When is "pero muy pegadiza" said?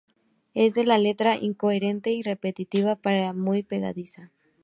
2.95-4.31